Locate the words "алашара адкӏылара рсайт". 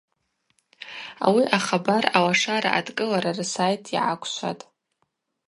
2.17-3.83